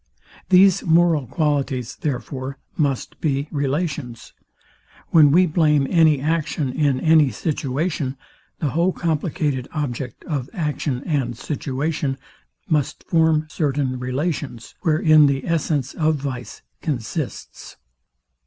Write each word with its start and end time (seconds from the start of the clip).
These 0.49 0.81
moral 0.81 1.27
qualities, 1.27 1.95
therefore, 1.97 2.57
must 2.75 3.21
be 3.21 3.47
relations. 3.51 4.33
When 5.09 5.29
we 5.31 5.45
blame 5.45 5.85
any 5.91 6.19
action, 6.19 6.73
in 6.73 6.99
any 6.99 7.29
situation, 7.29 8.17
the 8.57 8.69
whole 8.71 8.93
complicated 8.93 9.67
object, 9.71 10.23
of 10.23 10.49
action 10.53 11.03
and 11.05 11.37
situation, 11.37 12.17
must 12.67 13.03
form 13.03 13.45
certain 13.51 13.99
relations, 13.99 14.73
wherein 14.81 15.27
the 15.27 15.45
essence 15.45 15.93
of 15.93 16.15
vice 16.15 16.63
consists. 16.81 17.77